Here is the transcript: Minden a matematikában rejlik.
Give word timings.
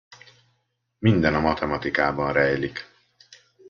Minden 0.99 1.33
a 1.35 1.39
matematikában 1.39 2.33
rejlik. 2.33 2.85